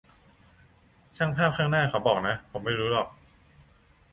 [1.15, 3.07] ช่างภาพข้างหน้าเขาบอกนะ ผมไม่รู้หรอก